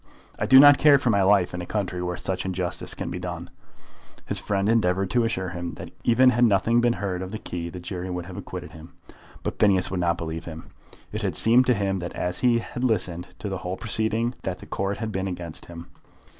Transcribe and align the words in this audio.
I 0.39 0.47
do 0.47 0.59
not 0.59 0.79
care 0.79 0.97
for 0.97 1.11
my 1.11 1.21
life 1.21 1.53
in 1.53 1.61
a 1.61 1.65
country 1.67 2.01
where 2.01 2.17
such 2.17 2.43
injustice 2.43 2.95
can 2.95 3.11
be 3.11 3.19
done." 3.19 3.51
His 4.25 4.39
friend 4.39 4.67
endeavoured 4.67 5.11
to 5.11 5.25
assure 5.25 5.49
him 5.49 5.75
that 5.75 5.91
even 6.03 6.31
had 6.31 6.43
nothing 6.43 6.81
been 6.81 6.93
heard 6.93 7.21
of 7.21 7.31
the 7.31 7.37
key 7.37 7.69
the 7.69 7.79
jury 7.79 8.09
would 8.09 8.25
have 8.25 8.35
acquitted 8.35 8.71
him. 8.71 8.93
But 9.43 9.59
Phineas 9.59 9.91
would 9.91 9.99
not 9.99 10.17
believe 10.17 10.45
him. 10.45 10.71
It 11.11 11.21
had 11.21 11.35
seemed 11.35 11.67
to 11.67 11.75
him 11.75 12.01
as 12.15 12.39
he 12.39 12.57
had 12.57 12.83
listened 12.83 13.27
to 13.37 13.47
the 13.47 13.59
whole 13.59 13.77
proceeding 13.77 14.33
that 14.41 14.57
the 14.57 14.65
Court 14.65 14.97
had 14.97 15.11
been 15.11 15.27
against 15.27 15.67
him. 15.67 15.85